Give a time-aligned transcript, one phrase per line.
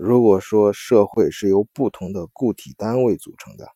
[0.00, 3.66] 如果说社会是由不同的固体单位组成的，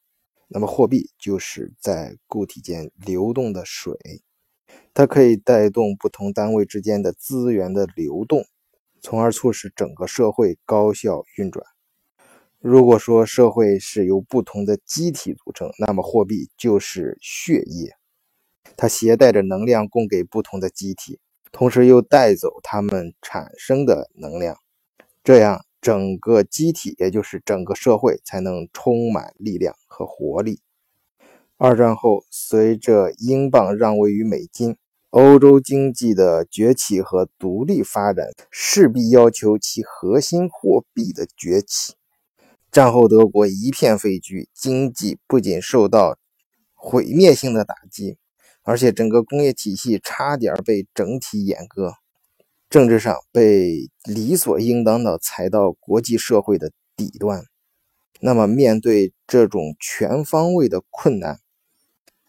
[0.47, 3.93] 那么货币就是在固体间流动的水，
[4.95, 8.45] 它可以带动不同单位之间的资源的流动，
[9.01, 11.67] 从而促使整个社会高效运转。
[12.61, 17.97] 如果说社会是由不同的机体组成，那么货币就是血液，
[18.77, 21.19] 它携带着能量供给不同的机体，
[21.51, 24.57] 同时又带走它们产生的能量，
[25.25, 25.65] 这样。
[25.83, 30.61] 整个机体，也就是整个社会，才能充满力量和活力。
[31.59, 34.77] 二战后，随着英镑让位于美金，
[35.11, 41.95] 欧洲经济的崛起和独立发展，势必要求其核心货币的崛起。
[42.71, 46.17] 战后德国一片废墟，经济不仅受到
[46.75, 48.17] 毁灭性的打击，
[48.63, 51.95] 而且整个工业体系差点被整体阉割。
[52.73, 57.45] 政治上被理所应当的踩到国际社会的底端，
[58.21, 61.41] 那么面对这种全方位的困难，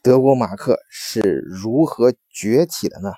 [0.01, 3.13] 德国马克是如何崛起的呢？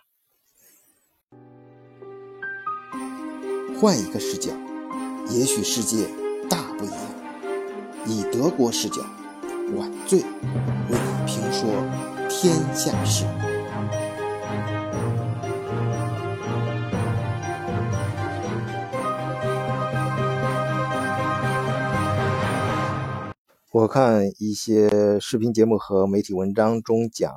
[3.82, 4.52] 换一个视角，
[5.32, 6.06] 也许世界
[6.48, 7.00] 大不一样。
[8.06, 9.02] 以德国视角，
[9.76, 11.72] 晚醉为评说
[12.30, 13.26] 天下事。
[23.76, 27.30] 我看一些视频节目和媒体文章中讲，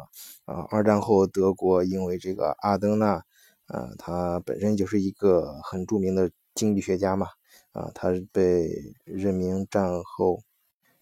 [0.45, 3.25] 啊，二战后德国因为这个阿登纳，
[3.67, 7.27] 啊，他本身就是一个很著名的经济学家嘛，
[7.73, 8.71] 啊，他被
[9.03, 10.45] 任命战后，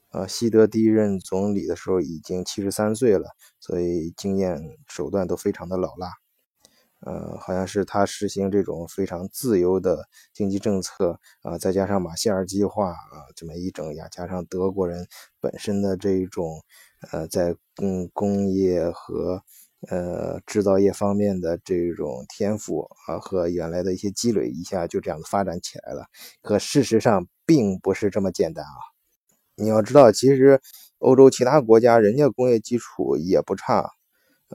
[0.08, 3.28] 啊，西德第一任总理的时候已经七十三岁了，
[3.60, 6.12] 所以经验手段都非常的老辣。
[7.00, 15.06] 呃，好像是他实行这种非常自由的经济政策啊，再加上马歇尔计划啊，这么一整呀，加上德国人
[15.40, 16.62] 本身的这种
[17.12, 19.42] 呃，在工工业和
[19.88, 26.06] 呃制造业方面的这种天赋啊，和原来的一些积累，一下就这样子发展起来了。
[26.42, 28.70] 可事实上并不是这么简单啊！
[29.54, 30.60] 你要知道，其实
[30.98, 33.90] 欧洲其他国家人家工业基础也不差。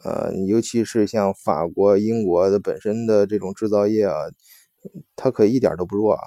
[0.03, 4.13] 呃，尤其是像法国、英国的本身的这种制造业啊，
[5.16, 6.22] 它可一点都不弱啊。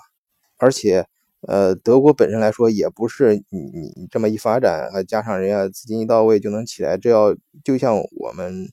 [0.59, 1.07] 而且，
[1.49, 6.97] 呃，德国本身来说，也不是你你这么一发展，加上人家资金一到位就能起来。
[6.99, 8.69] 这要就像我们，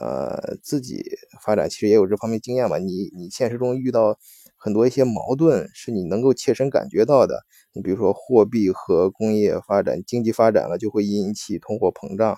[0.00, 1.02] 呃，自己
[1.42, 2.78] 发展其实也有这方面经验嘛。
[2.78, 4.18] 你你现实中遇到
[4.56, 7.44] 很多一些矛盾，是你能够切身感觉到的。
[7.72, 12.36] 你比如说，货币和工业发展、经济发展了，就会引起通货膨胀。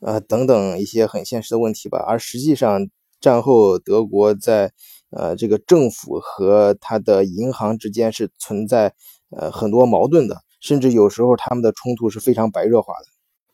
[0.00, 1.98] 啊，等等一些很现实的问题吧。
[2.06, 2.88] 而实际上，
[3.20, 4.72] 战后德国在
[5.10, 8.94] 呃这个政府和他的银行之间是存在
[9.36, 13.06] 呃很多矛盾的，甚至有时候他们的冲突是非常白热化的。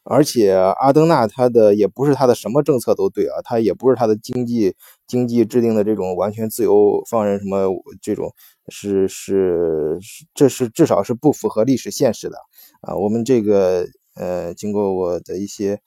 [0.07, 4.75] 而且阿登纳他的也不是他的什么政策都对啊，他也不是他的经济
[5.07, 7.71] 经济制定的这种完全自由放任什么
[8.03, 8.31] 这种
[8.69, 9.99] 是是
[10.35, 12.37] 这是至少是不符合历史现实的
[12.83, 12.95] 啊。
[12.95, 15.81] 我们这个呃经过我的一些。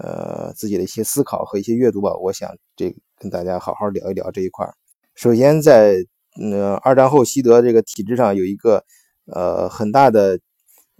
[0.00, 4.64] 呃，自己的一些思考和一些阅读吧，我想这跟大家好好聊一聊这一块
[5.14, 5.96] 首先，在
[6.40, 8.84] 呃二战后西德这个体制上有一个
[9.26, 10.38] 呃很大的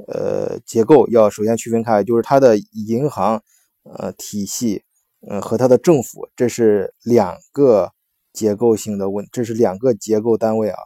[0.09, 3.41] 呃结构要首先区分开，就是它的银行
[3.85, 4.83] 呃体系，
[5.29, 7.93] 呃和它的政府，这是两个
[8.33, 10.79] 结构性的问，这是两个结构单位啊。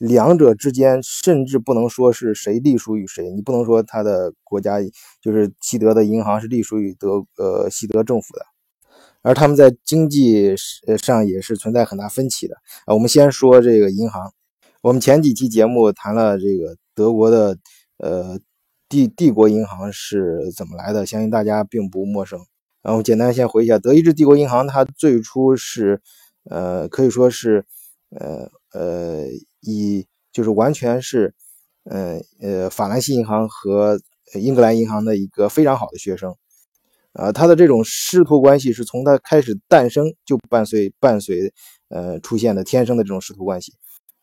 [0.00, 4.78] 两者之间甚至不能说是谁隶属于谁，你不能说他的国家
[5.20, 8.46] 就是西德的银行是隶属于德呃西德政府的，
[9.20, 10.54] 而他们在经济
[10.96, 12.56] 上也是存在很大分歧的
[12.86, 12.94] 啊。
[12.94, 14.32] 我们先说这个银行，
[14.80, 17.58] 我们前几期节目谈了这个德国的
[17.98, 18.38] 呃
[18.88, 22.40] 帝帝国银行是怎么来的，相信大家并不陌生。
[22.82, 26.00] 然后简单先回忆一下，德意志帝国银行它最初是
[26.44, 27.66] 呃可以说是
[28.18, 29.26] 呃呃。
[29.60, 31.34] 以就是完全是，
[31.84, 34.00] 呃呃，法兰西银行和
[34.34, 36.34] 英格兰银行的一个非常好的学生，
[37.12, 41.52] 啊，他的这种师徒关系是从他开始诞生就伴随伴随
[41.88, 43.72] 呃出现的天生的这种师徒关系，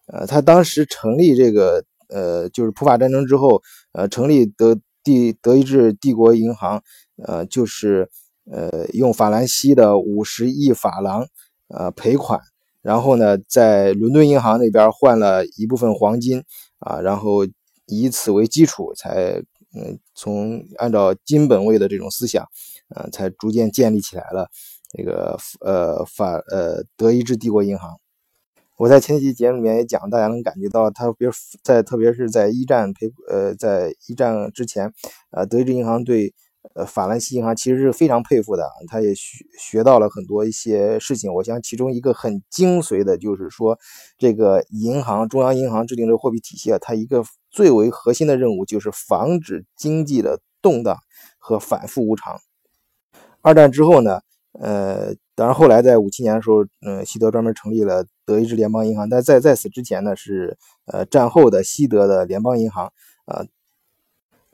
[0.08, 3.62] 呃，他当时成立这个呃就是普法战争之后，
[3.92, 6.82] 呃，成立德帝德意志帝国银行，
[7.24, 8.10] 呃，就是
[8.50, 11.28] 呃用法兰西的五十亿法郎
[11.68, 12.40] 呃赔款。
[12.82, 16.44] 然后呢，在伦敦银行那边换了一部分黄金
[16.80, 17.46] 啊，然后
[17.86, 19.42] 以此为基础，才
[19.76, 22.46] 嗯从按照金本位的这种思想，
[22.96, 24.48] 呃，才逐渐建立起来了
[24.90, 27.98] 这个呃法呃德意志帝国银行。
[28.78, 31.32] 我在前几期节目里面也讲，大家能感觉到，他比如
[31.64, 34.94] 在特别是在一战赔呃，在一战之前，
[35.32, 36.32] 呃，德意志银行对
[36.76, 41.34] 呃法兰西银行其实是非常佩服的，他也学学到了很多一些事情。
[41.34, 43.78] 我想其中一个很精髓的就是说，
[44.18, 50.98] 这个银行中央银行制定这个货币体系啊，它一个最为核心的任务就是防止经济的动荡
[51.38, 52.40] 和反复无常。
[53.42, 54.22] 二战之后呢，
[54.60, 55.16] 呃。
[55.38, 59.08] 当然，后来在五七年的时候，嗯，西德专门成立了德意志联邦银行。
[59.08, 62.92] 但在在此之前呢，是呃战后的西德的联邦银行。
[63.28, 63.46] 呃，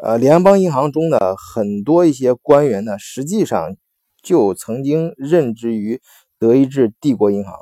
[0.05, 3.77] 呃，联邦银行中的很多一些官员呢，实际上
[4.21, 6.01] 就曾经任职于
[6.37, 7.53] 德意志帝国银行。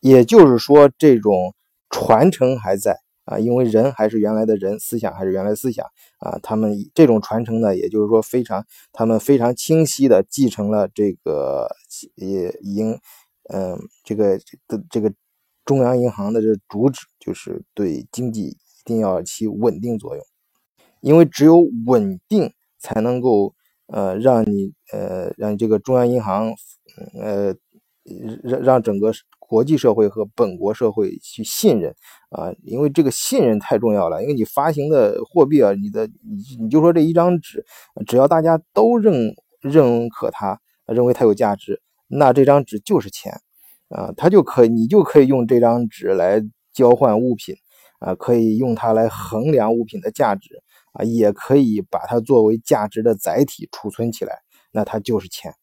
[0.00, 1.54] 也就是说，这种
[1.90, 3.00] 传承还在。
[3.26, 5.84] 啊，因为人还是原来的人，思想还是原来思想
[6.20, 6.38] 啊。
[6.42, 11.68] 他们这种传承呢，也就是说非常，他们非常清晰的继承了这个
[12.14, 12.96] 也银，
[13.52, 15.12] 嗯，这个的这个
[15.66, 18.56] 中央银行的这主旨，就是对经济一
[18.86, 20.24] 定要起稳定作用，
[21.06, 23.54] 因为只有稳定才能够
[23.86, 26.52] 呃让你呃让这个中央银行
[27.20, 27.54] 呃
[28.42, 29.12] 让让整个。
[29.48, 31.94] 国际社会和本国社会去信任
[32.30, 34.20] 啊，因为这个信任太重要了。
[34.20, 37.64] 因为你发行的货币啊，你的你你就说这一张纸，
[38.08, 43.40] 只要大家都认认可它，认为它有价值，那这张纸就是钱
[43.88, 46.42] 啊，它就可以你就可以用这张纸来
[46.72, 47.54] 交换物品
[48.00, 50.60] 啊，可以用它来衡量物品的价值
[50.98, 54.40] 啊，也可以把它作为价值的载体储存起来，
[54.72, 55.54] 那它就是钱。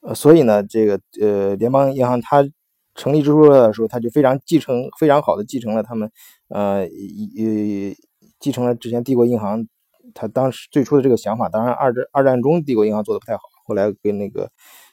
[0.00, 2.48] 呃，所以呢，这个呃，联邦银行它。
[2.94, 6.10] 成立之初的时候，它就非常继承非常好的继承了他们，
[6.48, 7.96] 呃，也
[8.40, 9.68] 继承了之前帝国银行
[10.14, 11.48] 他当时最初的这个想法。
[11.48, 14.50] 当然，二战二战中帝国银行做的不太好，后来跟那个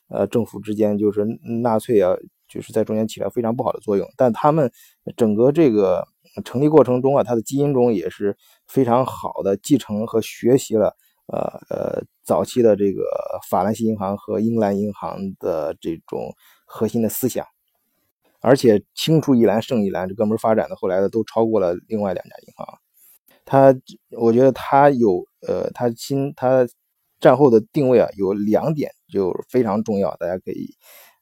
[0.07, 1.25] 呃政府之间就是
[1.63, 2.15] 纳粹啊，
[2.47, 4.07] 就是在中间起了非常不好的作用。
[4.15, 4.71] 但他们
[5.17, 6.07] 整个这个
[6.43, 10.95] 成立过程中啊，它的基因中也是非常好的继承和学习了
[11.27, 11.39] 呃
[11.69, 13.03] 呃早期的这个
[13.49, 16.33] 法兰西银行和英格兰银行的这种
[16.65, 17.45] 核心的思想。
[18.41, 22.79] 而且青出一蓝胜一蓝，这哥们发展的后来的都超过了另外两家银行。
[23.43, 23.75] 他，
[24.11, 26.67] 我觉得他有，呃，他新他
[27.19, 30.69] 战后的定位啊，有两点就非常重要，大家可以，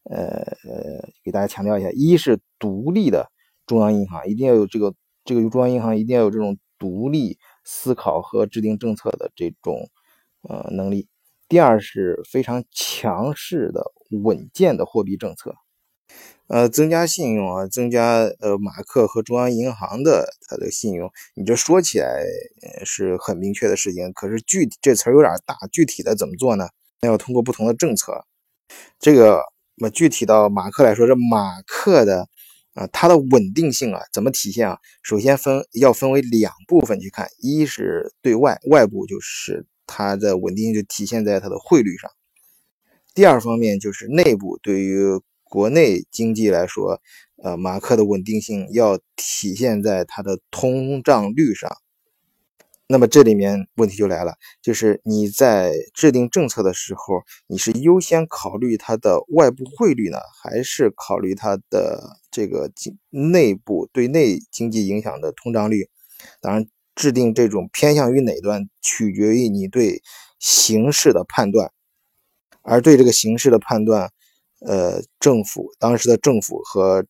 [0.03, 3.29] 呃呃，给大家强调一下：一是独立的
[3.65, 4.93] 中央银行，一定要有这个
[5.23, 9.89] 这个中央银行一定要有这种独立思考和制定政策的这种
[10.41, 11.07] 呃能力；
[11.47, 15.55] 第二是非常强势的稳健的货币政策。
[16.47, 22.21] 呃，增加信用啊，增加呃马克和中央银行的它的信用，你这说起来
[22.83, 26.67] 是很明确的事情，可是具体这词儿有点大，具体的怎么做呢？
[26.99, 28.25] 那要通过不同的政策。
[28.99, 29.41] 这个
[29.75, 32.27] 那具体到马克来说，这马克的
[32.73, 34.77] 啊它的稳定性啊怎么体现啊？
[35.01, 42.09] 首先分要分为两部分去看，一是对外外部，就是它的稳定性就体现在它的汇率上；
[43.13, 45.03] 第二方面就是内部，对于
[45.43, 46.99] 国内经济来说，
[47.43, 51.69] 呃，马克的稳定性要体现在它的通胀率上。
[52.93, 65.89] 那么这里面问题就来了，就是你在制定政策的时候，你是优先考虑它的外部汇率呢，还是考虑它的这个经内部对内经济影响的通胀率？
[66.39, 70.03] 当然，制定这种偏向于哪端，取决于你对
[70.37, 71.71] 形势的判断，
[72.61, 74.11] 而对这个形势的判断。
[74.59, 77.03] 呃，政府当时的政府和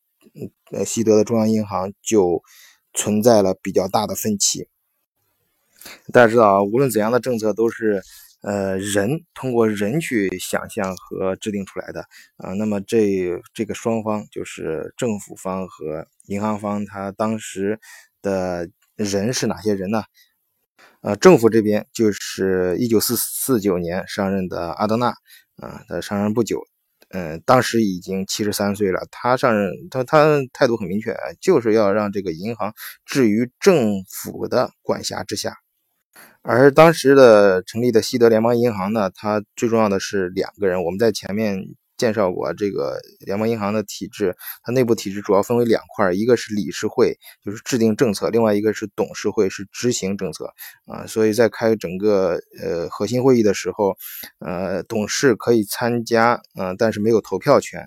[0.71, 2.41] 呃西德的中央银行就
[2.93, 4.69] 存在了比较大的分歧。
[6.11, 8.01] 大家知道啊，无论怎样的政策都是
[8.41, 12.01] 呃人通过人去想象和制定出来的
[12.37, 12.53] 啊。
[12.53, 17.79] 那么这这个双方就是政府方和银行方，他当时
[18.21, 20.03] 的人是哪些人呢？
[21.01, 25.07] 呃，政府这边就是一九四四九年上任的阿德纳
[25.57, 26.61] 啊，他上任不久。
[27.09, 29.05] 嗯，当时已经七十三岁了。
[29.11, 32.73] 他上任，他他态度很明确，就是要让这个银行
[33.05, 35.53] 置于政府的管辖之下。
[36.43, 40.83] 而当时的成立的西德联邦银行呢，它最重要的是两个人。
[40.83, 41.75] 我们在前面。
[41.95, 50.51] 介绍过这个联邦银行的体制，它内部体制主要分为两块，一个是理事会，就是制定政策；另外一个是董事会，是执行政策。
[50.85, 53.95] 啊，所以在开整个呃核心会议的时候，
[54.39, 57.79] 呃，董事可以参加，啊，但是没有投票权。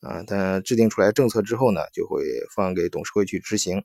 [0.00, 2.22] 啊，但制定出来政策之后呢，就会
[2.54, 3.82] 放给董事会去执行。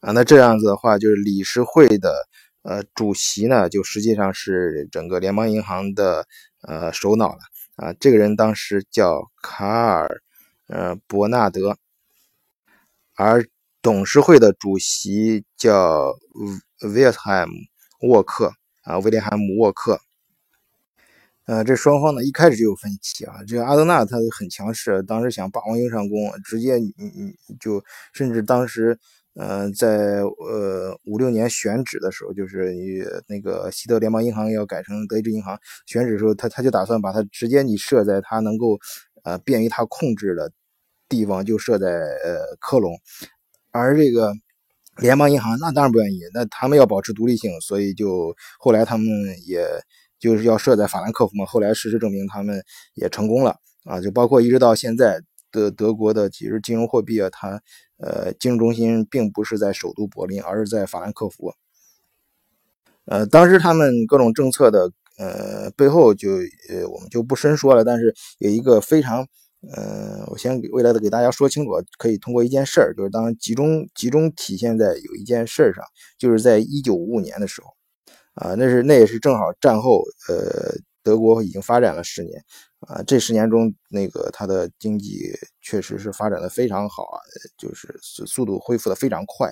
[0.00, 2.26] 啊，那这样子的话，就是理事会的
[2.66, 6.26] 呃主席呢，就实际上是整个联邦银行的
[6.62, 7.38] 呃首脑了。
[7.76, 10.22] 啊，这个人当时叫卡尔，
[10.66, 11.76] 呃，伯纳德。
[13.14, 13.46] 而
[13.82, 16.16] 董事会的主席叫
[16.94, 17.54] 威尔汉姆
[18.08, 20.00] 沃克啊，威廉汉姆沃克。
[21.44, 23.36] 呃，这双方呢一开始就有分歧啊。
[23.46, 28.98] 这个阿德纳他很强势，当时想霸王硬上弓，直接你你就甚至当时
[29.38, 38.78] 呃在呃五六年选址的时候，就是与那个西德联邦银行要改成德意志银行选址的时候，他他就打算把它直接你设在他能够
[39.24, 40.50] 呃便于他控制的
[41.08, 42.96] 地方，就设在呃科隆，
[43.70, 44.32] 而这个
[44.98, 49.06] 联邦银行那当然不愿意，那他们要保持独立性，所以就后来他们
[49.46, 49.66] 也。
[50.18, 52.64] 就是要设在法兰克福嘛，后来事实证明他们
[52.94, 55.20] 也成功了啊，就包括一直到现在
[55.52, 57.62] 的德国的几日金融货币啊，它
[57.98, 61.52] 呃金融中心并不是在首都柏林，而是在法兰克福。
[63.06, 66.30] 呃，当时他们各种政策的呃背后就
[66.68, 69.26] 呃我们就不深说了，但是有一个非常
[69.74, 75.84] 呃，我先未来的给大家说清楚，可以通过一件事儿，就是当集中集中体现在有一件事儿上，
[76.18, 77.68] 就是在一九五五年的时候。
[78.34, 80.74] 啊，那是那也是正好战后，呃，
[81.06, 82.42] 德国已经发展了十年，
[82.80, 85.32] 啊，这十年中，那个它的经济
[85.62, 87.16] 确实是发展的非常好啊，
[87.56, 89.48] 就是速度恢复的非常快，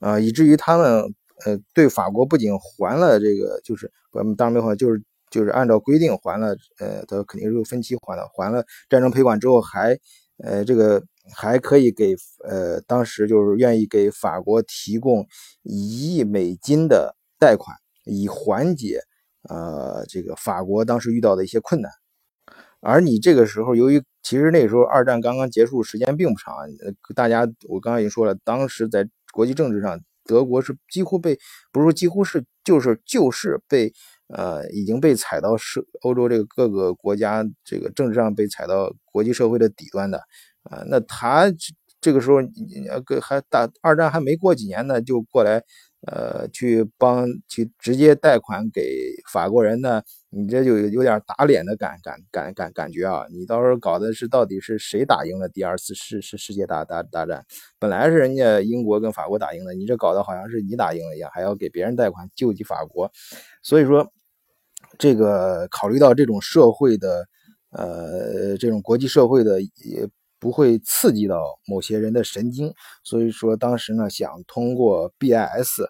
[0.00, 1.02] 啊，以至于他们，
[1.44, 9.94] 呃，对法国不仅还了这个，就是我们当然没还，就是就是按照规定还了，呃，他肯定是分期还的，还了战争赔款之后，还，
[10.42, 11.02] 呃，这个
[11.34, 12.16] 还可以给，
[12.48, 15.26] 呃，当时就是愿意给法国提供
[15.64, 17.76] 一亿美金的贷款。
[18.10, 19.02] 以缓解，
[19.48, 21.90] 呃，这个法国当时遇到的一些困难，
[22.80, 26.54] 而你这个时候，由于其实那时候二战刚刚结束，时间并不长，
[27.14, 31.38] 大家我刚刚已经说了，当时在国际政治上，德国是几乎被，
[31.72, 33.92] 不是说几乎是，就是就是被，
[34.28, 40.18] 呃，已经被踩到社欧洲这个各个国家这个政治上被踩到国际社会的底端的，
[40.64, 41.50] 啊，那他
[42.08, 45.62] 这个时候，呃，还大二战还没过几年呢，就过来。
[46.06, 48.80] 呃，去帮去直接贷款给
[49.32, 50.00] 法国人呢？
[50.30, 53.26] 你这就有点打脸的感感感感感觉啊！
[53.32, 57.44] 你到时候搞的是到底是谁打赢了第二次世世世界大大大战？
[57.80, 63.10] 本来是人家英国跟法国打赢的，你这搞得好像是你打赢了一样，还要给别人贷款救济法国。
[63.60, 64.08] 所以说，
[64.98, 67.26] 这个考虑到这种社会的，
[67.70, 70.08] 呃，这种国际社会的也。
[70.40, 75.84] 不会刺激到某些人的神经，所以说当时呢想通过 BIS，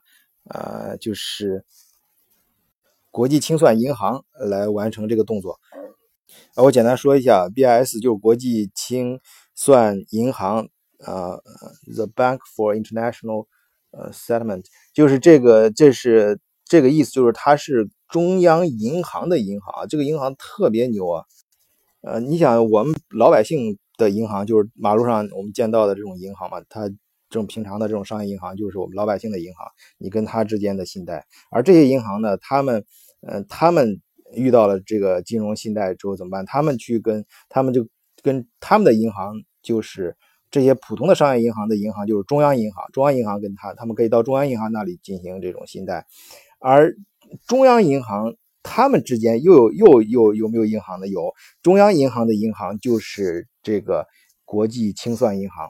[0.45, 1.67] 啊，就是
[3.11, 5.61] 国际清算银行来完成这个动作。
[6.55, 9.21] 啊，我简单说一下，BIS 就是国际清
[9.55, 10.69] 算银行，
[11.01, 11.37] 啊
[11.95, 13.47] ，The Bank for International
[13.91, 14.65] 呃 Settlement，
[14.95, 21.25] 就是这个，这是这个意思，就是它是中央银行的银行，这个银行特别牛啊。
[22.01, 23.79] 呃，你想我们老百姓。
[23.99, 26.97] 的银行就是马路上我们见到的这种银行嘛，它这
[27.29, 29.67] 种平常的这种商业银行就是我们老百姓的银行，
[29.99, 31.27] 你跟他之间的信贷。
[31.51, 32.83] 而这些银行呢，他们，
[33.27, 34.01] 嗯，他们
[34.33, 36.47] 遇到了这个金融信贷之后怎么办？
[36.47, 37.87] 他们去跟他们就
[38.23, 40.17] 跟他们的银行，就是
[40.51, 46.07] 这些普通的商业银行的银行，就是中央银行，中央银行跟他，他们可以到中央银行那里进行这种信贷，
[46.61, 46.97] 而
[47.47, 48.35] 中央银行。
[48.63, 51.09] 他们之间又有又又有没有银行的？
[51.09, 54.07] 有中央银行的银行就是这个
[54.45, 55.69] 国际清算银行，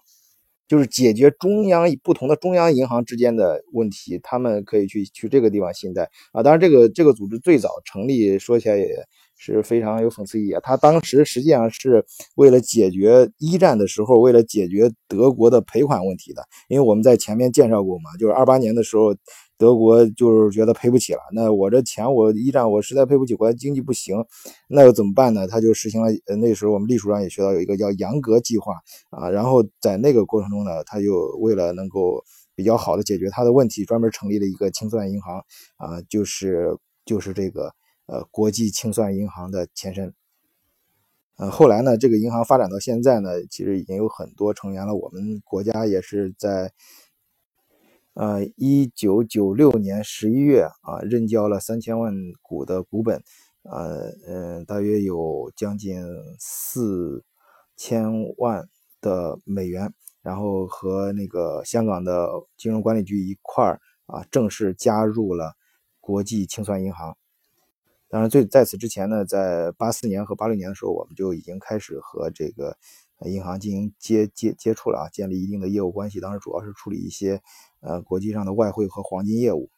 [0.67, 6.43] 就是解决中央不同的中央银行之间的问题，他们可以去去这个地方信贷啊。
[6.43, 8.89] 当然，这个这个组织最早成立，说起来也
[9.37, 10.61] 是非常有讽刺意义啊。
[10.63, 12.05] 他当时实际上是
[12.37, 16.43] 为了解决一战的时候，为了解决德国的赔款问题的。
[16.69, 19.15] 因为我们在前面介绍过嘛，就是二八年的时候。
[19.59, 24.25] 德国就是觉得赔不起了，那我这钱我一战我实在赔不起，国家经济不行，
[24.69, 25.49] 那又怎么办呢？
[25.49, 26.09] 他就实行了，
[26.41, 28.75] 那时候我们历史上也学到有一个叫杨格计划
[29.11, 32.23] 啊，然后在那个过程中呢，他就为了能够
[32.55, 35.39] 比较好的解决他的问题，专门成立了一个清算银行
[35.77, 37.73] 啊，就是就是这个
[38.07, 40.15] 呃国际清算银行的前身。
[41.37, 46.73] 呃，后来呢，这个银行发展到现在呢，其实已经有很多成员了，我们国家也是在。
[48.19, 53.23] 呃，一九九六年十一月啊，认交了三千万股的股本，
[53.63, 56.03] 呃，嗯，大约有将近
[56.37, 57.25] 四
[57.77, 58.69] 千万
[59.01, 65.55] 的美元，然后和那个香港的金融管理局一块儿啊，正式加入了
[66.01, 67.17] 国际清算银行。
[68.09, 72.77] 当然，最在此之前呢，在八四年和八六年的时候，我们就已经开始和这个。
[73.27, 76.21] 银行进行接接接触了啊，建立一定的业务关系。
[76.21, 77.43] 当时主要是处理一些
[77.81, 79.69] 呃国际上的外汇和黄金业务。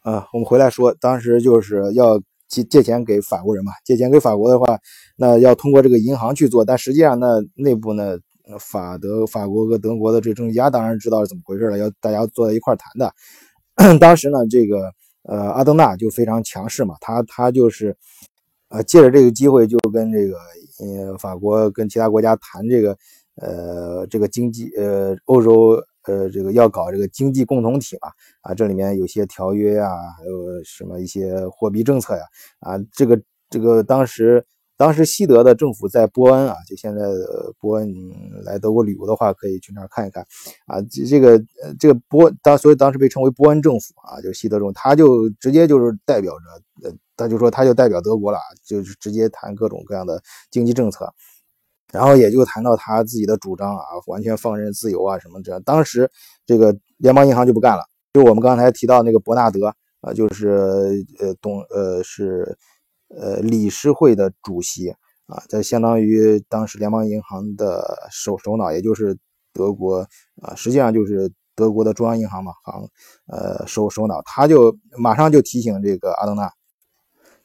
[0.00, 4.78] 啊，我们回来说，当时就是要借借钱给法国人嘛，借钱给法国的话，
[5.16, 8.16] 那要通过这个银行去做，但实际上呢，内部呢，
[8.58, 13.98] 法德法国和德国的这政治家当然知道是怎么回事了，要大家坐在一块谈的。
[13.98, 14.90] 当时呢，这个
[15.24, 17.94] 呃阿登纳就非常强势嘛，他他就是
[18.70, 20.38] 呃借着这个机会就跟这个
[20.80, 22.96] 呃法国跟其他国家谈这个
[23.36, 28.08] 呃这个经济呃欧洲呃这个要搞这个经济共同体嘛
[28.42, 32.24] 啊这里面有些条约呀，还有什么一些货币政策呀
[32.60, 34.44] 啊这个这个当时。
[34.80, 37.94] 当时西德的政府在波恩啊，就现在的波恩
[38.46, 40.26] 来德国旅游的话，可以去那儿看一看
[40.64, 40.80] 啊。
[40.90, 41.38] 这这个
[41.78, 51.12] 这个波当所以当时被称为波恩政府啊，就是西德政府，他就直接就是代表着呃，他就说他就代表德国了，就是直接谈各种各样的经济政策，
[51.92, 55.62] 然后也就谈到他自己的主张啊，完全放任自由啊什么这样。
[55.62, 56.10] 当时
[56.46, 62.56] 这个联邦银行就不干了，就我们刚才提到那个伯纳德啊，就是呃东呃是。
[63.12, 64.88] 呃，理事会的主席
[65.26, 69.18] 啊，这相当于当时联邦银行的首首脑，也就是
[69.52, 70.06] 德国
[70.40, 72.88] 啊，实际上就是德国的中央银行嘛，行
[73.26, 76.48] 呃首首脑，他就马上就提醒这个阿登纳，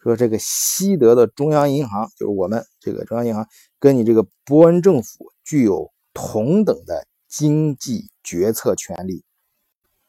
[0.09, 3.47] 说这个西德的中央银行，就是我们这个中央银行，
[3.79, 9.23] 跟你这个波恩政府具有同等的经济决策权利。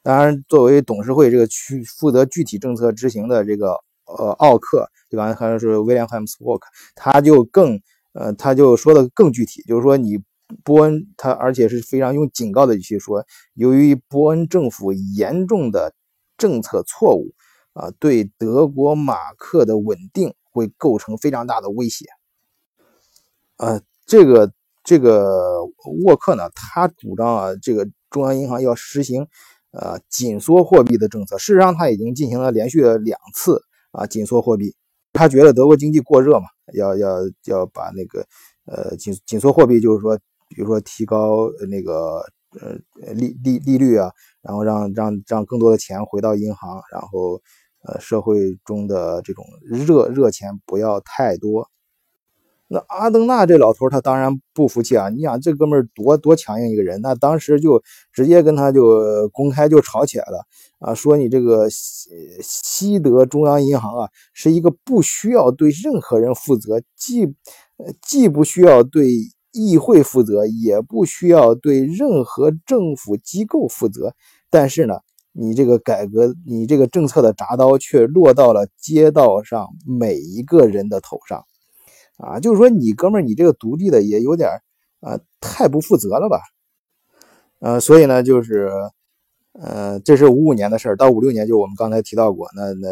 [0.03, 3.71] 当然，作为董事会这个去负责具体政策执行的这个
[4.05, 4.89] 呃奥克。
[5.09, 5.33] 对吧？
[5.33, 7.79] 好像是威廉·汉姆斯沃克，他就更
[8.11, 10.17] 呃，他就说的更具体，就是说你
[10.65, 15.93] 波恩他，而且是非常用警告的语气说，由于波恩政府严重的
[16.37, 17.33] 政策错误
[17.77, 22.05] 啊，对德国马克的稳定会构成非常大的威胁。
[23.57, 24.51] 呃，这个
[24.83, 25.63] 这个
[26.03, 29.27] 沃克呢，他主张啊，这个中央银行要实行
[29.71, 34.75] 呃紧缩货币的政策，事实上他已经进行了连续两次啊紧缩货币。
[35.13, 38.25] 他觉得德国经济过热嘛，要要要把那个
[38.65, 40.17] 呃紧紧缩货币，就是说，
[40.49, 42.23] 比如说提高那个
[42.59, 47.41] 呃利利利率啊，然后让让让更多的钱回到银行，然后
[47.87, 51.69] 呃社会中的这种热热钱不要太多。
[52.69, 55.07] 那阿登纳这老头他当然不服气啊！
[55.07, 60.45] 你想这哥们儿多多强硬一个人，那当时就直接跟他就公开就吵起来了
[60.79, 60.93] 啊！
[60.93, 62.09] 说你这个西
[62.41, 67.33] 西德中央银行啊，是一个不需要对任何人负责，既
[68.01, 69.07] 既不需要对
[69.53, 74.13] 议会负责，也不需要对任何政府机构负责。
[74.49, 74.99] 但是呢，
[75.39, 81.45] 你这个改革，你这个政策的铡刀却落到了街道上每一个人的头上。
[82.17, 84.49] 啊，就是说你哥们儿，你这个独立的也有点
[85.01, 86.39] 啊，太不负责了吧？
[87.59, 88.71] 呃，所以呢，就是，
[89.59, 92.89] 呃，这是五五年的事儿，到五六年就我们刚才提到过，那那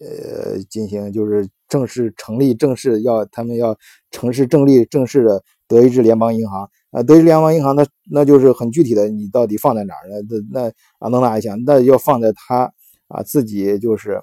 [0.00, 3.76] 呃，进行就是正式成立，正式要他们要
[4.10, 10.16] 城市正立正式的德意志联邦银行啊，德意志联邦银行那那就是很具体的，你到底放在哪儿呢？
[10.50, 12.72] 那那阿登纳一想，那要放在他
[13.08, 14.22] 啊自己就是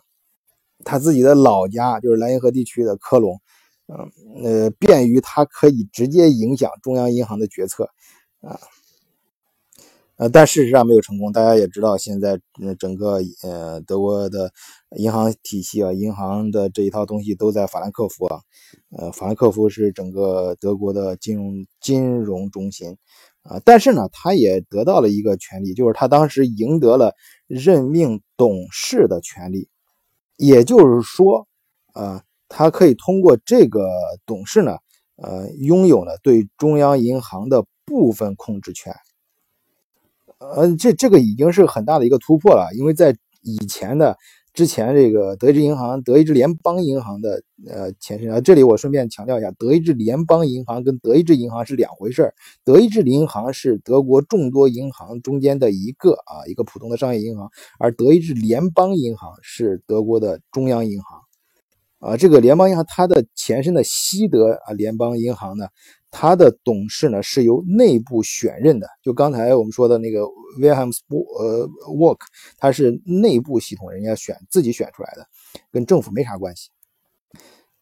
[0.83, 3.39] 他自己的老家，就是莱茵河地区的科隆。
[3.91, 7.89] 嗯，呃，便于他可以直接影响中央银行的决策，
[8.41, 8.59] 啊，
[10.19, 11.31] 呃，但事实上没有成功。
[11.31, 12.37] 大家也知道，现在
[12.77, 14.51] 整个呃德国的
[14.97, 18.41] 银行体系啊，银行的这一套东西都在法兰克福啊，
[18.97, 22.97] 呃，法兰克福是整个德国的金融金融中心
[23.43, 23.61] 啊。
[23.63, 27.13] 但是呢，他也得到了一个权利，就是他当时赢得了
[27.47, 29.69] 任命董事的权利，
[30.35, 31.47] 也就是说，
[31.93, 32.23] 啊。
[32.51, 33.87] 他可以通过这个
[34.25, 34.77] 董事呢，
[35.17, 38.91] 呃，拥有了对中央银行的部分控制权。
[40.39, 44.17] 呃，这这个已经是很大的一个突破了，因为在以前的
[44.53, 52.33] 之前，这个德意志银行、德意志联邦银行的呃前身啊，这里我顺便强调一下，德意志联邦银行跟德意志银行是两回事儿。
[52.63, 61.19] 德意志银行是德国众多银行中间的一个啊，一个普通的商业银行，而德意志联邦银行是德国的中央银行。
[61.99, 65.67] 啊，这个联邦银行它的前身的西德啊联邦银行呢，
[66.11, 68.87] 它的董事呢是由内部选任的。
[69.03, 70.21] 就刚才我们说的那个
[70.59, 72.19] Wilhelm 呃 Work，
[72.57, 75.27] 它是内部系统，人家选自己选出来的，
[75.71, 76.69] 跟政府没啥关系。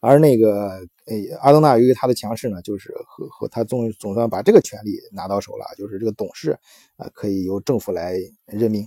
[0.00, 0.68] 而那个
[1.06, 6.56] 呃阿登纳由于他的强势呢，就是和和他总总算把这个权利拿到手了，就是这个董事
[6.96, 8.14] 啊可以由政府来
[8.46, 8.86] 任命。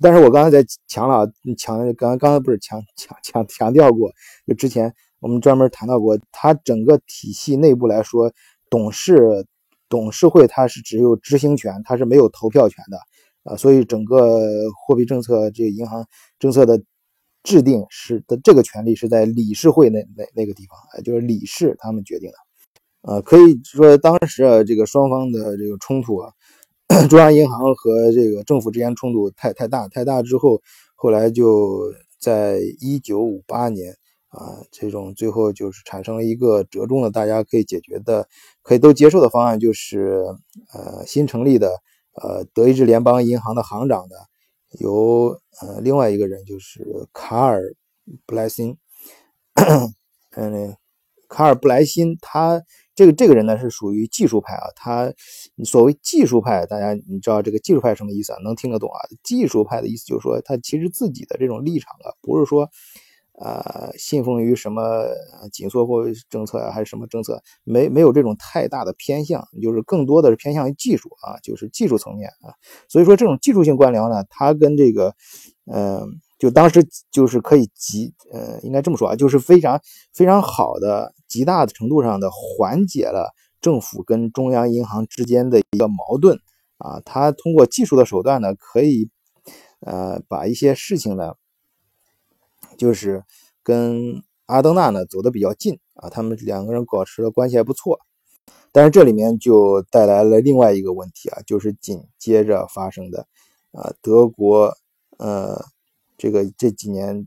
[0.00, 4.10] 但是我刚才在强了，强刚刚才不是强强强强调过，
[4.46, 4.94] 就之前
[5.24, 8.30] 我们专门谈到过，它整个体系内部来说，
[8.68, 9.46] 董事
[9.88, 12.98] 董事会它是只有执行权，它是没有投票权的
[13.50, 14.38] 啊，所以整个
[14.86, 16.06] 货币政策这个银行
[16.38, 16.78] 政策的
[17.42, 23.10] 制定是的这个权利是在理事会那那那个地方，就是理事他们决定的。
[23.10, 26.30] 啊，可以说当时啊，这个双方的这个冲突啊，
[27.08, 30.60] 中央银行和这个政府之间冲突太太大太大之后，
[30.94, 31.80] 后来就
[32.20, 33.96] 在一九五八年
[34.34, 38.28] 啊，这种最后就是产生了一个折中的，大家可以解决的，
[38.62, 40.24] 可以都接受的方案，就是
[40.72, 41.68] 呃新成立的
[42.22, 44.16] 呃德意志联邦银行的行长的
[44.80, 47.62] 由呃另外一个人就是卡尔
[48.26, 48.76] 布莱辛，
[50.36, 50.76] 嗯，
[51.28, 52.62] 卡尔布莱辛他。
[52.96, 55.12] 这个这个人呢是属于技术派啊，他
[55.64, 58.38] 所谓技术派，大家你知道这个技术派什么意思啊？
[58.44, 58.98] 能听得懂啊？
[59.24, 62.70] 技术派的意思就是说，他其实自己的这种立场啊，不是说，
[63.38, 65.04] 呃，信奉于什么
[65.52, 72.54] 紧缩货币政策呀，还是什么政策，没没有这种太大的偏向，就是更多的是偏向于技术啊，就是技术层面啊。
[72.88, 75.14] 所以说这种技术性官僚呢，他跟这个，
[75.72, 76.20] 嗯。
[76.36, 79.80] 就当时就是可以极呃，应该这么说啊，就是非常
[80.12, 86.38] 非常好的、极大的程度上的缓解了政府跟中央银行之间的一个矛盾
[86.76, 87.00] 啊。
[87.02, 89.08] 他通过技术的手段呢，可以
[89.80, 91.34] 呃把一些事情呢，
[92.76, 93.24] 就是
[93.62, 97.98] 跟阿登纳呢走得比较近啊，他们两个人保持的关系还不错。
[98.72, 103.26] 但是这里面就带来了另外一个问题啊，就是紧接着发生的
[103.72, 104.74] 啊，德国
[105.18, 105.64] 呃。
[106.16, 107.26] 这个这几年，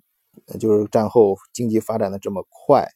[0.58, 2.88] 就是战后经济发展的这么快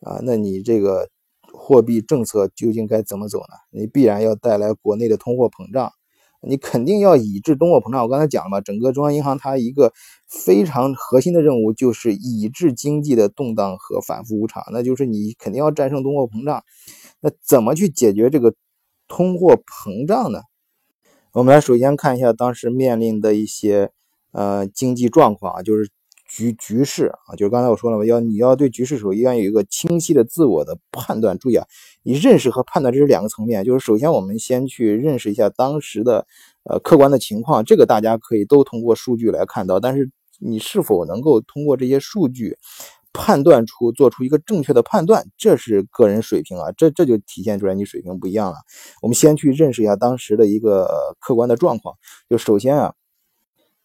[0.00, 1.06] 啊，那你这个
[1.52, 3.54] 货币政策究竟该怎么走呢？
[3.70, 5.92] 你必然要带来国内的通货膨胀，
[6.46, 8.02] 你肯定要抑制通货膨胀。
[8.02, 9.92] 我刚才讲了嘛，整个中央银行它一个
[10.28, 16.62] 非常核心的任务就是抑制经济的动荡和反复无常，那就是你肯定要战胜通货膨胀。
[17.20, 18.54] 那怎么去解决这个
[19.08, 20.40] 通货膨胀呢？
[21.32, 23.90] 我们来首先看一下当时面临的一些。
[24.36, 25.88] 呃，经济状况啊，就是
[26.26, 31.38] 局局势啊，就是刚才我说了嘛，要你要对局势首先有一个清晰的自我的判断。
[31.38, 31.66] 注意啊，
[32.02, 33.62] 你认识和判断这是两个层面。
[33.64, 36.26] 就是首先我们先去认识一下当时的
[36.64, 39.78] 呃客观的情况，这个大家可以都通过数据来看到。
[39.78, 40.10] 但是
[40.40, 42.56] 你是否能够通过这些数据
[43.12, 48.56] 判断出做出一个正确的判断，这是个人水平啊，这这就体现出来你水平不一样了。
[49.02, 50.88] 我们先去认识一下当时的一个
[51.20, 51.94] 客观的状况。
[52.28, 52.94] 就首先啊。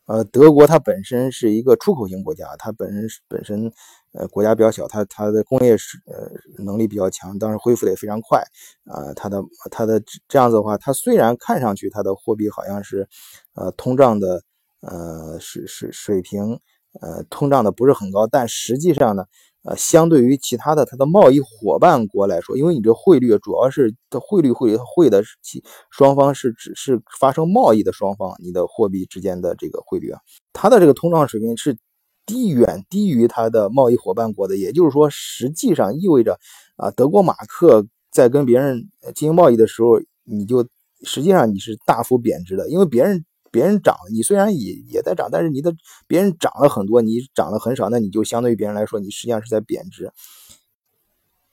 [0.10, 3.72] 呃，德国它本身是一个出口型国家，它本身本身
[4.14, 8.44] 呃国家比较小，它它的工业是呃能力比较强，当然恢复的也非常快
[8.92, 9.14] 呃。
[9.14, 13.08] 它的它的这样子的话，它虽然看上去它的货币好像是
[13.54, 14.42] 呃通胀的
[14.82, 16.60] 呃水水水平
[17.02, 19.26] 呃通胀的不是很高，但实际上呢。
[19.64, 30.20] 呃，相对于其他的它的贸易伙伴国来说，因为你这汇率主要是的汇率汇汇的其双方是只是发生贸易的双方，你的货币之间的这个汇率啊，
[30.54, 31.78] 它的这个通胀水平是
[32.26, 36.40] 低远低于它的贸易伙伴国的，也就是说，实际上意味着
[36.78, 40.66] 啊，德国马克在跟别人进行贸易的时候，你就
[41.04, 43.26] 实际上你是大幅贬值的，因为别人。
[43.52, 45.74] 别人涨，你虽然也也在涨，但是你的
[46.08, 50.12] 别人涨了很多，你涨了很少，那你就相对于别人来说，你实际上是在贬值。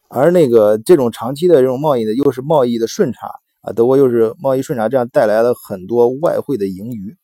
[0.08, 3.26] 而那个这种长期的这种贸易呢，又是贸易的顺差
[3.62, 7.16] 啊，德国又是贸易顺差，这样带来了很多外汇的盈余。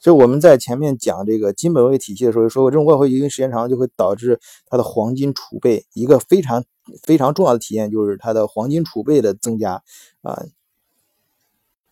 [0.00, 6.64] 所以我们在前面讲这个金本位体系的时候说过，这种外汇盈余时间长就会导致它的黄金储备一个非常
[7.02, 9.82] 非常重要的体验就是它的黄金储备的增加
[10.22, 10.42] 啊。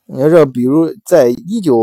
[0.08, 1.76] 你要这，比如在一九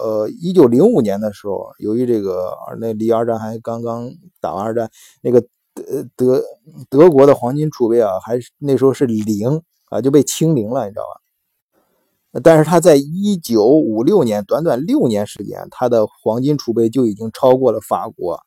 [0.00, 4.08] 呃一九零五年的时候，由于这个那离二战还刚刚
[4.40, 4.88] 打完二战，
[5.20, 5.40] 那个
[5.74, 6.44] 德德
[6.88, 12.40] 德国的黄金储备啊，还是那时候是零啊，就被清零了，你知道吧？
[12.42, 18.38] 但是他在一九五六年，短短六年时间，他的黄金储备就已经超过了法国。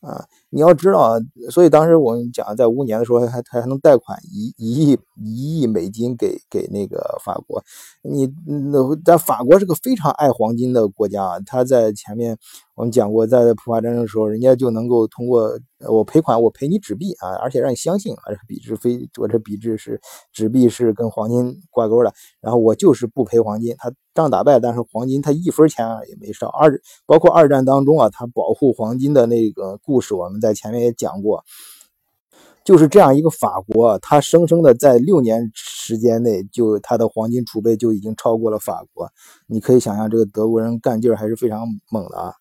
[0.00, 1.18] 啊，你要知道啊，
[1.50, 7.62] 所以当时我们讲，在五年的时候，还还还能贷款一一亿一亿美金给给那个法国。
[8.02, 12.38] 你那在法国是个非常爱黄金的国家啊，他在前面
[12.74, 15.58] 我们讲过，在普法战争的时候，人家就能够通过
[15.88, 20.00] 我赔款，我赔你纸币啊，而且让你相信啊，笔值非我这笔值是
[20.32, 23.92] 纸币是跟黄金挂钩的，然后我就是不赔黄金，他。
[24.14, 26.48] 仗打败，但是黄金他一分钱也没少。
[26.48, 31.44] 二包括二战当中啊，他保护黄金的那个故事，我们在前面也讲过。
[32.64, 39.08] 就是这样一个法国，它生生的在六年时间内，就它的黄金储备就已经超过了法国。
[39.46, 42.34] 你可以想象，这个德国人干劲儿还是非常猛的啊。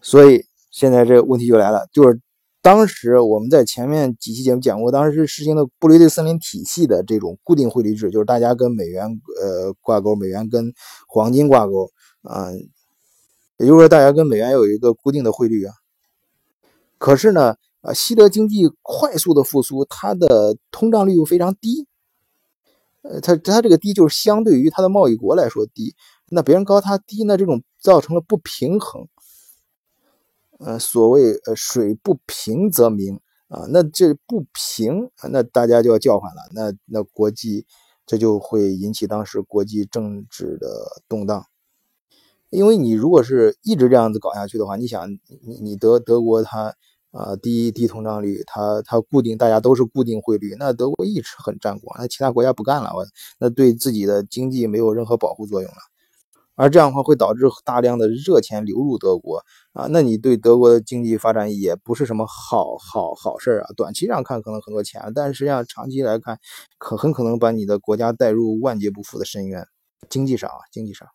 [0.00, 2.20] 所以现在这个问题就来了，就是。
[2.62, 9.06] 当时我们在前面几期节目讲过，当时是实行的布雷顿森林体系的这种固定汇率制，就是大家跟美元
[9.40, 10.72] 呃挂钩，美元跟
[11.06, 11.88] 黄金挂钩
[12.22, 12.50] 啊，
[13.58, 15.72] 也就是说大家跟美元有一个固定的汇率啊。
[16.98, 21.86] 可是呢，啊，西德经济快速的复苏，它的通胀率又非常低
[23.02, 25.94] 呃，它它这个低就是相对于它的贸易国来说低，
[26.30, 29.06] 那别人高它低，那这种造成了不平衡。
[30.58, 37.66] 呃，所谓呃水不平则鸣啊，那这不平，那大家就要叫唤了，那那国际
[38.06, 41.46] 这就会引起当时国际政治的动荡。
[42.50, 46.74] 因为你如果是一直这样子搞下去的话，你想，你你德德国它
[47.10, 52.90] 啊低低通胀率，它它固定大家都是固定汇率，那德国一直很占光，那其他国家不干了，
[53.38, 55.76] 那对自己的经济没有任何保护作用了，
[56.54, 66.38] 而这样的话会导致大量的热钱流入德国啊，那你对德国的经济发展也不是什么好好好事啊，短期上看可能很多钱，但实际上长期来看，
[66.78, 69.66] 可很可能把你的国家带入万劫不复的深渊，
[70.08, 71.08] 经济上啊，经济上。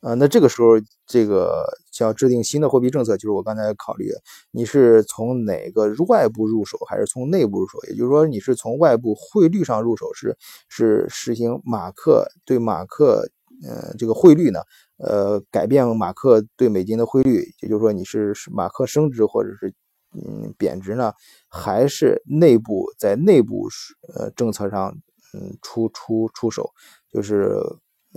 [0.00, 0.74] 啊，那这个时候，
[1.06, 1.64] 这个
[2.00, 4.12] 要制定新的货币政策，就是我刚才考虑，
[4.52, 7.78] 你是从哪个外部入手，还是从内部入手？
[7.88, 10.36] 也就是说，你是从外部汇率上入手，是
[10.68, 13.28] 是实行马克对马克，
[13.66, 14.60] 呃，这个汇率呢，
[14.98, 19.74] 呃，改变马克对美金的汇率，也就是说，你是马克升值或者是
[20.14, 21.12] 嗯贬值呢，
[21.48, 23.68] 还是内部在内部
[24.14, 24.96] 呃政策上
[25.34, 26.70] 嗯出出出手，
[27.12, 27.60] 就是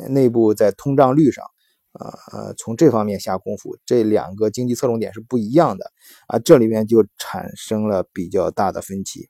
[0.10, 1.44] 内部在通胀率上。
[1.94, 5.92] 啊呃，从这方面下功夫，这两个经济侧重点是不一样的
[6.28, 9.30] 啊，这里面就产生了比较大的分歧。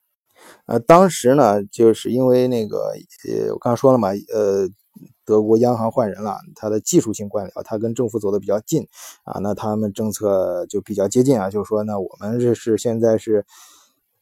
[0.67, 2.93] 呃，当时呢，就是因为那个
[3.27, 4.69] 呃，我刚说了嘛，呃，
[5.25, 8.87] 德国央行换人了，他的技术性官僚，他跟政府走的比较近
[9.23, 13.43] 啊，那他们政策就比较接近啊，就是说呢，我们这是现在是，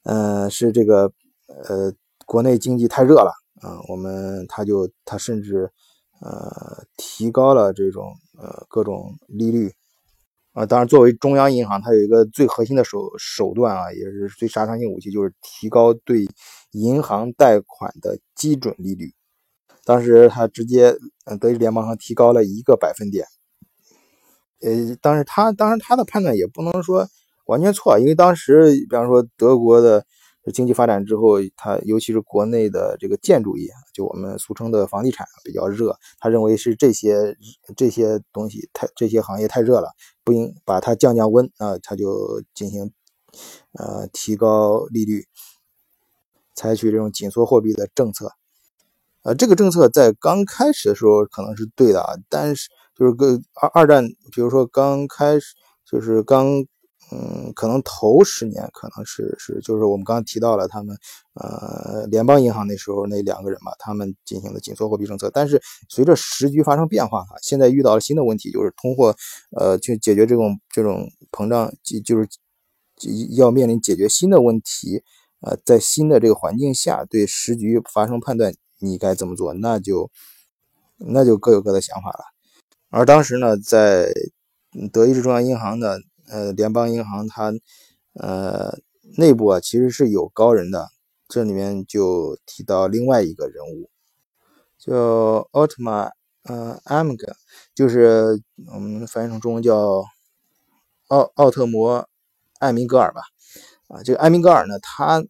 [0.03, 1.11] 呃，是这个
[1.47, 1.93] 呃，
[2.25, 5.71] 国内经济太热了啊，我们他就他甚至。
[6.21, 9.71] 呃，提高了这种呃各种利率
[10.53, 16.25] 啊，当然作为中央银行，它有一个最核心的手手段啊，也是最杀伤性武器，就是提高对
[16.71, 19.13] 银行贷款的基准利率。
[19.83, 23.25] 当时它直接，呃，德意志联邦行提高了一个百分点。
[24.61, 27.07] 呃，当时他当时他的判断也不能说
[27.45, 30.05] 完全错，因为当时比方说德国的。
[30.51, 35.97] 经济发展之后，它尤其是国内的这个建筑业，就我们俗称的房地产比较热。
[36.19, 37.35] 他认为是这些
[37.75, 39.91] 这些东西太这些行业太热了，
[40.23, 42.91] 不应把它降降温啊，他就进行
[43.73, 45.25] 呃提高利率，
[46.55, 48.31] 采取这种紧缩货币的政策。
[49.23, 56.65] 呃，这个政策在刚开始的时候可能是对的啊，但是就是跟二二战，比如说刚开始就是刚。
[57.11, 60.95] 嗯，可能头十年可能是是，就是我们刚刚提到了他们，
[61.33, 65.27] 呃，联邦银行那时候那两个人嘛，他们进行了紧缩货币政策。
[65.33, 69.15] 但是随着时局发生变化，现在遇到了新的问题，就是通货，
[69.57, 71.73] 呃，去解决这种这种膨胀，
[72.05, 72.29] 就是
[73.35, 75.01] 要面临解决新的问题。
[75.41, 79.51] 呃，在新的这个环境下，对时局发生判断，你该怎么做？
[79.55, 80.11] 那就
[80.97, 82.25] 那就各有各的想法了。
[82.91, 84.13] 而当时呢，在
[84.93, 85.99] 德意志中央银行的。
[86.29, 87.51] 呃，联邦银行它，
[88.13, 88.77] 呃，
[89.17, 90.89] 内部啊其实是有高人的，
[91.27, 93.89] 这里面就提到另外一个人物，
[94.77, 96.11] 叫奥特曼，
[96.43, 97.35] 呃，艾米格，
[97.73, 98.41] 就是
[98.73, 100.05] 我们翻译成中文叫
[101.07, 102.07] 奥奥特摩
[102.59, 103.21] 艾明格尔吧，
[103.87, 105.23] 啊，这个艾明格尔呢，他，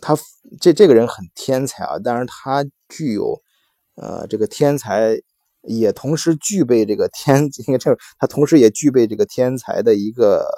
[0.00, 0.16] 他
[0.60, 3.42] 这这个人很天才啊，但是他具有，
[3.96, 5.20] 呃，这个天才。
[5.66, 10.48] 也同时具备这个天， 应该这他同时也具备这个天才的一个，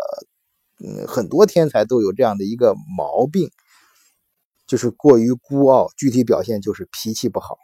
[0.84, 3.50] 嗯，很多天才都有这样的一个毛病，
[4.66, 5.88] 就是过于孤傲。
[5.96, 7.56] 具体表现就是脾气不好。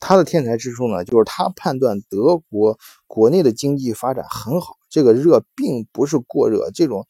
[0.00, 7.06] 他的天才之处呢，就是他判断德国国内的经济发展很好，这个热并不是过热，这种，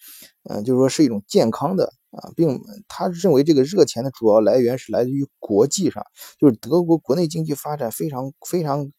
[0.49, 6.05] 嗯，就是说是一种健康的啊，并他认为这个热钱的主要来源是来自于国际上，
[6.41, 8.91] 就是德国国内经济发展非常非常。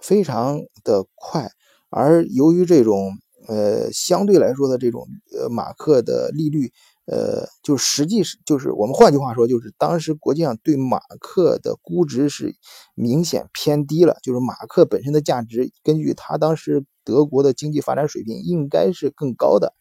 [0.00, 1.50] 非常的快，
[1.90, 3.12] 而由于这种
[3.46, 5.06] 呃相对来说的这种
[5.36, 6.70] 呃马克的利率，
[7.06, 12.54] 呃，就实际是就是我们换句话说，就是当时国际上对马克的估值是
[12.94, 19.74] 明显偏低了，就是马克本身的价值，根据他当时德国的经济发展水平应该是更高的，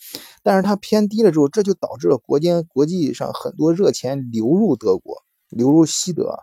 [0.43, 6.39] 但是它偏低了之后，这就导致了国间国际上很多热钱流入德国，流入西德，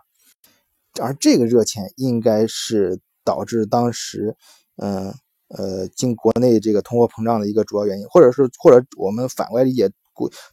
[1.01, 2.99] 而这个热钱应该是。
[3.25, 4.37] 导致当时，
[4.77, 5.13] 嗯
[5.49, 9.89] 呃，经国内这个通货膨胀的一个主要原因，或者是或者我们反过来理解，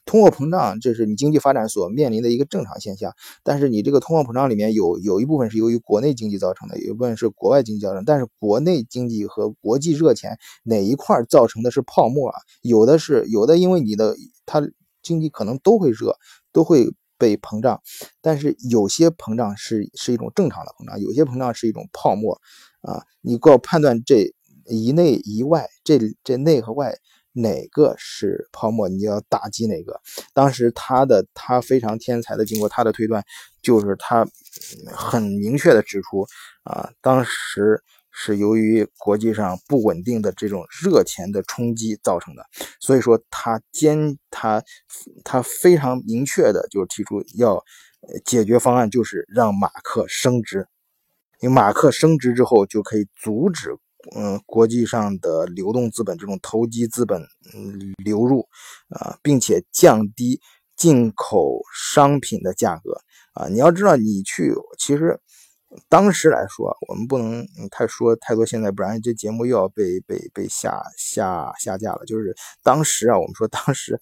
[0.04, 3.12] 通货膨胀这是你经济发展所面临的一个正常现象。
[3.42, 8.04] 但是你这个通货膨胀里面有有一部分是由于国内经济造成的，有一部分是国外经济造成。
[8.04, 12.38] 但是国内经济和国际热钱哪一块造成的是泡沫啊？
[12.61, 14.61] 有的是有的，因为你的它
[15.02, 16.16] 经济可能都会热，
[16.52, 16.92] 都会。
[17.22, 17.80] 被膨胀，
[18.20, 22.40] 但是有些膨胀是是一种正常的膨胀，有些膨胀是一种泡沫
[22.80, 23.00] 啊。
[23.20, 24.35] 你要判断这
[24.66, 26.92] 一内一外，这这内和外
[27.32, 30.00] 哪个是泡沫，你要打击哪个。
[30.35, 33.22] 当时他的他非常天才的，经过他的推断，
[33.62, 34.26] 就是他
[34.92, 36.26] 很明确的指出
[36.64, 37.80] 啊，当时。
[38.14, 42.44] 是由于国际上不稳定的这种热钱的冲击造成的，
[42.79, 44.62] 所以说他坚他
[45.25, 47.64] 他非常明确的就提出要
[48.25, 50.66] 解决方案，就是让马克升值，
[51.40, 53.70] 因为马克升值之后就可以阻止
[54.14, 57.22] 嗯国际上的流动资本这种投机资本
[58.05, 58.46] 流入
[58.90, 60.38] 啊，并且降低
[60.77, 63.01] 进口商品的价格
[63.33, 65.18] 啊，你要知道你去其实。
[65.88, 72.04] 当时来说，我们不能太说太多，现在不然这节目又要被被被下下下架了。
[72.06, 73.98] 就是当时啊，我们说当时，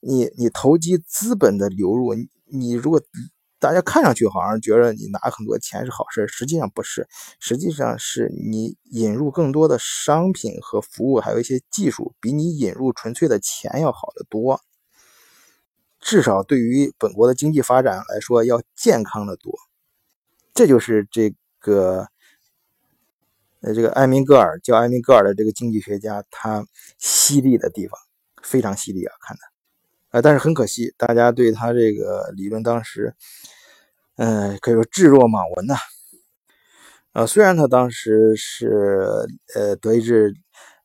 [0.00, 2.14] 你你投机资本的流入，
[2.46, 3.00] 你如果
[3.58, 7.08] 大家看上去好像觉得你拿很多钱是好事，实际上不是，
[7.40, 14.60] 实际上是你引入更多的商品和服务，还有一些技术，比你引入纯粹的钱要好得多。
[16.00, 19.52] 至少对于本国的经济发展来说，要健康的多。
[20.56, 22.08] 这就是这个，
[23.60, 26.66] 呃，这个埃明戈尔叫埃明戈尔的这个经济学家，他
[26.96, 28.00] 犀利的地方
[28.42, 29.42] 非常犀利啊，看的，
[30.18, 33.14] 啊，但是很可惜，大家对他这个理论当时，
[34.16, 35.74] 嗯，可以说置若罔闻呐。
[37.12, 40.34] 啊，虽然他当时是呃德意志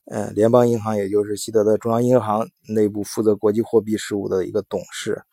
[0.03, 5.23] 呃联邦银行，也就是西德的中央银行内部负责国际货币事务的一个董事。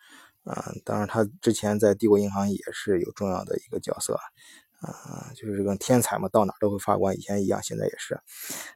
[0.49, 4.15] 啊，当然，他之前在帝国银行也是有重要的一个角色，
[4.81, 8.19] 啊，就是这个天才嘛，到哪都会发光，以前一样，现在也是。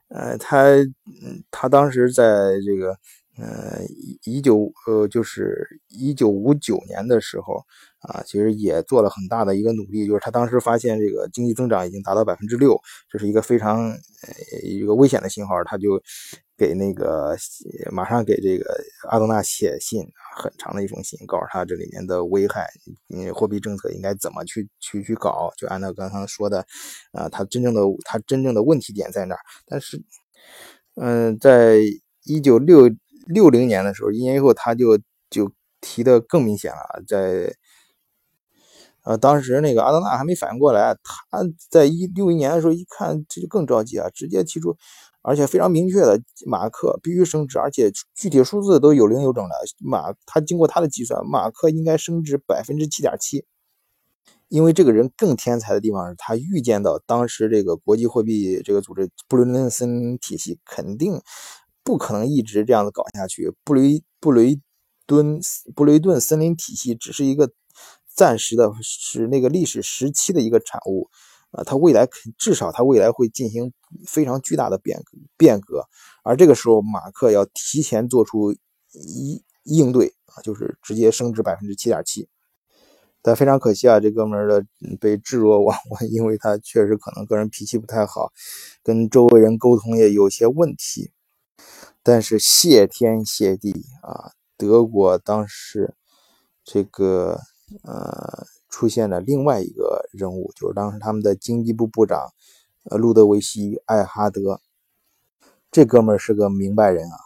[0.09, 2.95] 呃，他，嗯，他当时在这个，
[3.39, 3.81] 呃，
[4.25, 7.65] 一九，呃，就是一九五九年的时候，
[8.01, 16.03] 啊，其实也做了很大的一个努力，就是他当时发现这个经济增长已经达到百分之六，这是一个非常，呃，一个危险的信号，他就。
[16.63, 17.37] 给那个
[17.91, 18.73] 马上给这个
[19.11, 22.71] 阿多纳写信，很长的一封信，告诉他这里面的危害，
[23.13, 26.65] 嗯，货币政策应该怎么去去去搞，就按照刚刚说的，
[27.11, 29.35] 啊，他真正的他真正的问题点在哪？
[29.67, 30.01] 但是，
[30.95, 31.79] 嗯，在
[32.27, 32.89] 一九六
[33.27, 34.97] 六零年的时候，一年以后，他就
[35.31, 37.53] 就提的更明显了，在，
[39.03, 40.95] 呃，当时那个阿多纳还没反应过来，
[41.29, 44.77] 他在一六一年的时候一看，这就更着急啊，直接提出。
[45.23, 49.51] 而且非常明确的，马克必须升值，而且具体数字都有零有整的。
[49.79, 53.45] 马他经过他的计算，马克应该升值百分之七点七。
[54.49, 61.23] 因为这个人更天才的地方是他预见到当时这个国际货币这个组织布雷顿森林体系肯定
[61.83, 63.55] 不可能一直这样子搞下去。
[63.65, 64.61] 布雷布雷
[65.07, 65.41] 顿
[65.75, 67.51] 布雷顿森林体系只是一个
[68.15, 71.09] 暂时的，是那个历史时期的一个产物。
[71.53, 73.73] 啊，它未来至少它未来会进行
[74.07, 75.85] 非常巨大的变革变革，
[76.25, 78.53] 而这个时候马克要提前做出
[78.93, 82.27] 应应对啊，就是直接升值百分之七点七。
[83.21, 84.65] 但非常可惜啊，这哥们儿的
[84.99, 88.33] 被置若罔闻，因为他确实可能个人脾气不太好，
[88.83, 91.13] 跟周围人沟通也有些问题。
[92.03, 95.95] 但是谢天谢地啊，德国当时
[96.65, 97.39] 这个
[97.85, 98.47] 呃。
[98.73, 102.33] 出现了另外一个人物，就是当时他们的经济部部长，
[102.85, 104.61] 呃，路德维希·艾哈德，
[105.71, 107.17] 这哥们儿是个明白人啊。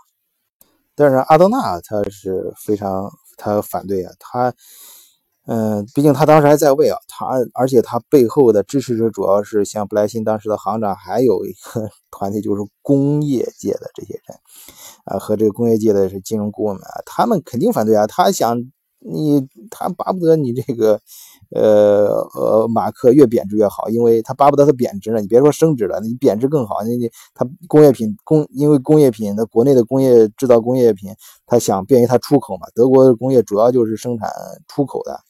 [0.96, 4.52] 但是阿多纳他是非常他反对啊，他，
[5.46, 14.38] 嗯，毕竟他当时还在位啊，他而且他背后的支持者主要是像布莱辛当时的行长，还有一个 团体就是工业界的这些人，
[15.04, 18.58] 啊，和这个工业界的是金融顾问们啊，他们肯定反对啊，他想
[19.08, 21.00] 你，他巴不得你这个。
[21.54, 25.20] 呃呃，马克越贬值越好，因为他巴不得它贬值呢。
[25.20, 26.82] 你别说升值了，你贬值更好。
[26.82, 31.14] 你你他工业品工，因为工业品的国内的工业制造工业品，
[31.46, 32.66] 他想便于他出口嘛。
[32.74, 34.28] 德国的工业主要就是生产
[34.66, 35.20] 出口的，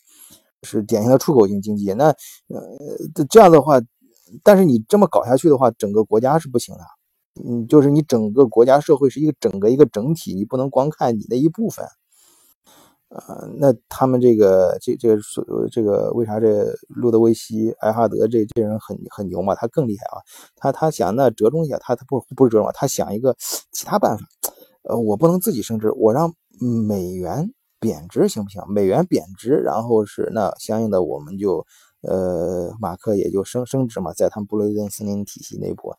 [0.63, 1.93] 是典型的出口型经济。
[1.93, 3.79] 那呃这样的话，
[4.43, 6.81] 但是你这么搞下去的话，整个国家是不行的。
[7.47, 11.85] 嗯，就是你整个国家社会是一个整个一个整体，你不能光看你的一部分。
[13.17, 15.43] 啊，那他们这个这这个所
[15.73, 19.55] 这个为啥这路德维希·艾哈德这这人很很牛嘛？
[19.55, 20.21] 他更厉害啊！
[20.55, 23.35] 他他想那折中一下，他他不不是折中，他想一个
[23.73, 24.25] 其他办法。
[24.83, 26.31] 呃，我不能自己升值，我让
[26.87, 27.51] 美元
[27.81, 28.63] 贬值行不行？
[28.69, 31.65] 美元贬值，然后是那相应的我们就
[32.03, 35.95] 呃马克也就升升值嘛，在他们布雷顿森林体系内部。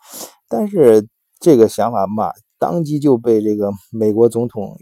[0.47, 1.07] 但是
[1.39, 4.77] 这个想法嘛，当即就被这个美国总统。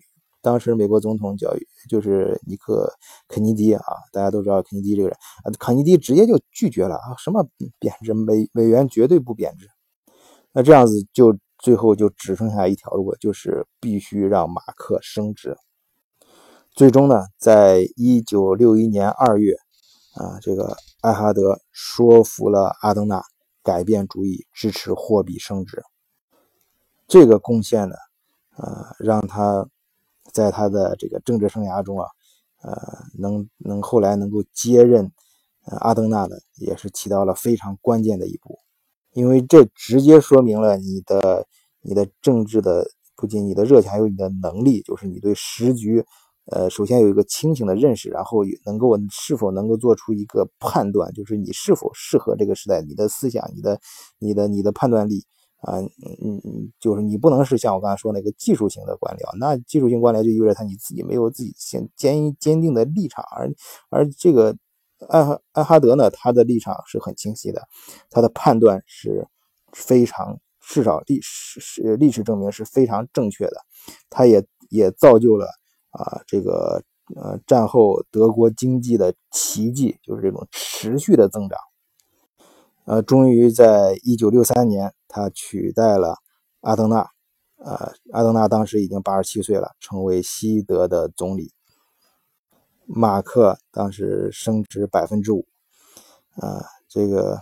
[0.45, 1.51] 当时美国总统叫
[1.89, 2.87] 就是尼克
[3.27, 7.43] 肯尼迪啊，大家都知道肯尼迪这个人啊，肯尼迪直接就拒绝了啊，什么
[7.79, 9.67] 贬值美美元绝对不贬值。
[10.51, 15.57] 那这样子就最后就只剩下一条路，就是必须让马克升值。
[16.71, 19.55] 最终呢，在一九六一年二月，
[20.13, 23.23] 啊，这个艾哈德说服了阿登纳
[23.63, 25.81] 改变主意，支持货币升值。
[27.07, 27.95] 这个贡献呢，
[28.57, 29.67] 呃，让他
[30.35, 32.05] 在他的这个政治生涯中啊，
[32.61, 32.75] 呃，
[33.17, 35.09] 能能后来能够接任
[35.65, 38.59] 呃阿登纳的，也是起到了非常关键的一步，
[39.13, 41.47] 因为这直接说明了你的
[41.81, 46.05] 你的政治的不仅你的热情，还有你的能力，就是你对时局。
[46.51, 53.79] 呃，首先有一个清醒的认识，然后能够是否能够做出一个判断，就是你是否适合这个时代，你的思想、你的、
[54.19, 55.23] 你的、你的判断力
[55.65, 63.51] 啊，嗯嗯，就是你不能是像我刚才说那个技术型的官僚，那技术性官僚就意味着他你自己没有自己坚坚坚定的立场，而
[63.89, 64.55] 而这个
[65.09, 67.61] 艾哈艾哈德呢，他的立场是很清晰的，
[68.09, 69.27] 他的判断是
[69.71, 73.57] 非常至少历史是历史证明是非常正确的，
[74.09, 75.47] 他也也造就了。
[75.91, 76.83] 啊，这个
[77.15, 81.57] 呃，战后德国经济的奇迹就是这种持续的增长。
[82.85, 86.17] 呃，终于在一九六三年，他取代了
[86.61, 87.09] 阿登纳。
[87.57, 91.51] 呃，阿登纳当时已经八十七岁了，成为西德的总理。
[92.85, 95.47] 马克当时升值百分之五。
[96.35, 97.39] 啊，这个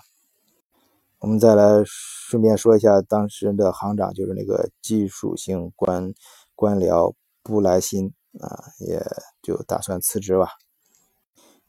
[1.20, 6.14] 我们再来顺便说一下，当时的行长就是那个技术性官
[6.56, 8.14] 官僚布莱辛。
[8.42, 9.00] 啊，也
[9.44, 10.48] 就打算辞职吧，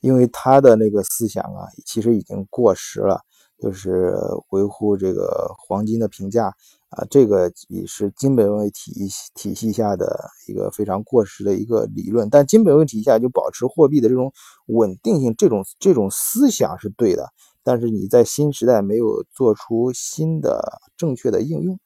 [0.01, 3.21] 因为他的那个思想啊，其实已经过时了，
[3.59, 4.15] 就是
[4.51, 6.47] 维护这个黄金的评价
[6.91, 8.93] 啊，这个也是金本位体
[9.35, 12.29] 体系下的一个非常过时的一个理论。
[12.29, 14.33] 但金本位体系下就保持货币的这种
[14.67, 17.33] 稳定性，这种这种思想是对的，
[17.63, 21.79] 但是你在新时代没有做出新的正确的应用，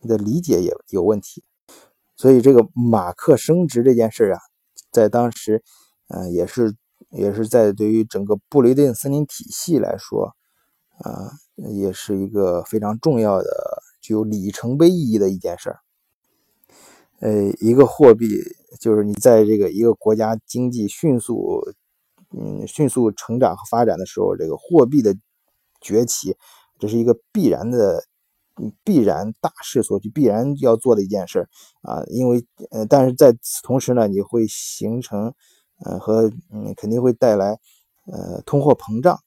[0.00, 1.42] 你的理解也有问题。
[2.16, 4.38] 所以这个马克升值这件事啊，
[4.92, 5.64] 在当时，
[6.08, 6.76] 呃，也是
[7.10, 10.36] 也是在对于整个布雷顿森林体系来说，
[10.98, 15.80] 啊，也是一个非常重要的、具有里程碑意义的一件事儿。
[17.20, 18.28] 呃，一个货币
[18.80, 21.60] 就是你在这个一个国家经济迅速，
[22.30, 25.16] 嗯，迅速成长和发展的时候，这个货币的
[25.80, 26.36] 崛起，
[26.78, 28.04] 这是一个必然的。
[28.84, 31.48] 必然大势所趋，必然要做的一件事
[31.82, 35.34] 啊，因为呃，但是在此同时呢，你会形成
[35.84, 37.58] 呃和嗯，肯定会带来
[38.06, 39.18] 呃通货膨胀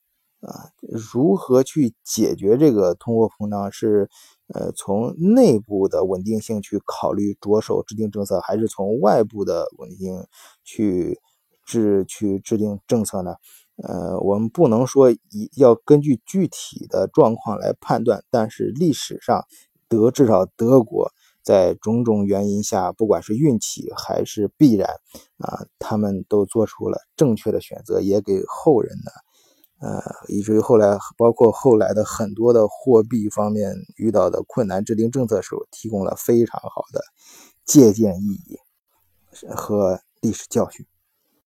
[0.42, 0.70] 啊。
[0.82, 3.72] 如何去解决这个通货膨胀？
[3.72, 4.10] 是
[4.54, 10.26] 呃从内部的稳定性去考虑着手制定政策，还是从外部的稳定
[10.64, 11.20] 去
[11.66, 13.36] 制去制定政策呢？
[13.84, 19.46] 呃，我们不能说一要根据具体的状况来判断，但是历史上
[19.88, 21.12] 德至少德国
[21.44, 24.90] 在种种原因下，不管是运气还是必然
[25.38, 29.12] 啊，他们都做出了正确的选择，也给后人呢，
[29.80, 37.02] 呃，以至于后来包括后来的很多的货币方面遇到的困难，制定政策时候提供了非常好的
[37.64, 38.58] 借鉴意义
[39.56, 40.86] 和历史教训。